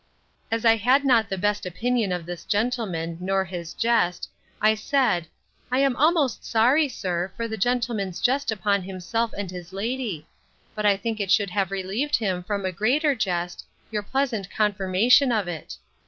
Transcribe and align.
As 0.49 0.65
I 0.65 0.77
had 0.77 1.05
not 1.05 1.29
the 1.29 1.37
best 1.37 1.63
opinion 1.63 2.11
of 2.11 2.25
this 2.25 2.43
gentleman, 2.43 3.19
nor 3.21 3.45
his 3.45 3.71
jest, 3.71 4.27
I 4.59 4.73
said, 4.73 5.27
I 5.71 5.77
am 5.77 5.95
almost 5.95 6.43
sorry, 6.43 6.89
sir, 6.89 7.31
for 7.37 7.47
the 7.47 7.55
gentleman's 7.55 8.19
jest 8.19 8.51
upon 8.51 8.81
himself 8.81 9.29
and 9.37 9.51
his 9.51 9.73
lady; 9.73 10.25
but 10.73 10.87
I 10.87 10.97
think 10.97 11.19
it 11.19 11.29
should 11.29 11.51
have 11.51 11.69
relieved 11.69 12.15
him 12.15 12.41
from 12.41 12.65
a 12.65 12.71
greater 12.71 13.13
jest, 13.13 13.63
your 13.91 14.01
pleasant 14.01 14.49
confirmation 14.49 15.31
of 15.31 15.47
it. 15.47 15.77